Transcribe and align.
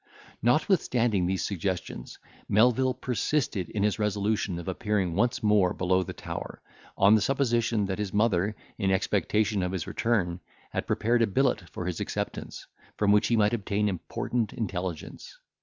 Notwithstanding 0.41 1.27
these 1.27 1.43
suggestions, 1.43 2.17
Melvil 2.49 2.95
persisted 2.95 3.69
in 3.69 3.83
his 3.83 3.99
resolution 3.99 4.57
of 4.57 4.67
appearing 4.67 5.13
once 5.13 5.43
more 5.43 5.75
below 5.75 6.01
the 6.01 6.11
tower, 6.11 6.59
on 6.97 7.13
the 7.13 7.21
supposition 7.21 7.85
that 7.85 7.99
his 7.99 8.11
mother, 8.11 8.55
in 8.79 8.89
expectation 8.89 9.61
of 9.61 9.73
his 9.73 9.85
return, 9.85 10.39
had 10.71 10.87
prepared 10.87 11.21
a 11.21 11.27
billet 11.27 11.69
for 11.69 11.85
his 11.85 11.99
acceptance, 11.99 12.65
from 12.97 13.11
which 13.11 13.27
he 13.27 13.37
might 13.37 13.53
obtain 13.53 13.87
important 13.87 14.53
intelligence. 14.53 15.37